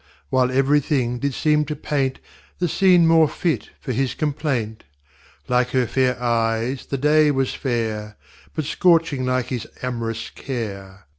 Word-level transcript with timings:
While 0.31 0.49
ev'ry 0.49 0.79
thing 0.79 1.19
did 1.19 1.35
seem 1.35 1.63
to 1.65 1.75
paint 1.75 2.17
The 2.57 2.67
Scene 2.67 3.05
more 3.05 3.29
fit 3.29 3.69
for 3.79 3.91
his 3.91 4.15
complaint. 4.15 4.83
Like 5.47 5.69
her 5.77 5.85
fair 5.85 6.19
Eyes 6.19 6.87
the 6.87 6.97
day 6.97 7.29
was 7.29 7.53
fair; 7.53 8.17
But 8.55 8.65
scorching 8.65 9.25
like 9.27 9.49
his 9.49 9.67
am'rous 9.83 10.31
Care. 10.31 11.05